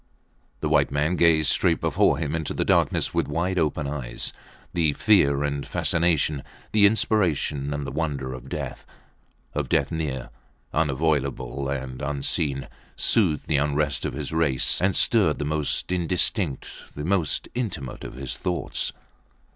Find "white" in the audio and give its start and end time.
0.67-0.89